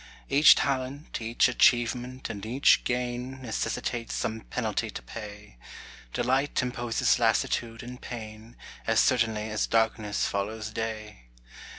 Each 0.29 0.55
talent, 0.55 1.21
each 1.21 1.47
achievement, 1.47 2.27
and 2.27 2.43
each 2.43 2.83
gain 2.85 3.39
Necessitates 3.43 4.15
some 4.15 4.39
penalty 4.41 4.89
to 4.89 5.01
pay. 5.03 5.57
Delight 6.11 6.59
imposes 6.63 7.19
lassitude 7.19 7.83
and 7.83 8.01
pain, 8.01 8.55
As 8.87 8.99
certainly 8.99 9.51
as 9.51 9.67
darkness 9.67 10.25
follows 10.25 10.71
day. 10.71 11.25